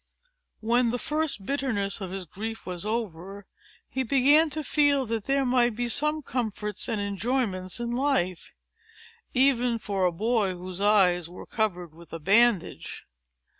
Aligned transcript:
When 0.61 0.89
the 0.89 0.97
first 0.97 1.45
bitterness 1.45 2.01
of 2.01 2.09
his 2.09 2.25
grief 2.25 2.65
was 2.65 2.87
over, 2.87 3.45
he 3.87 4.01
began 4.01 4.49
to 4.49 4.63
feel 4.63 5.05
that 5.05 5.25
there 5.25 5.45
might 5.45 5.75
be 5.75 5.87
some 5.89 6.23
comforts 6.23 6.89
and 6.89 6.99
enjoyments 6.99 7.79
in 7.79 7.91
life, 7.91 8.51
even 9.35 9.77
for 9.77 10.05
a 10.05 10.11
boy 10.11 10.55
whose 10.55 10.81
eyes 10.81 11.29
were 11.29 11.45
covered 11.45 11.93
with 11.93 12.13
a 12.13 12.19
bandage. 12.19 13.03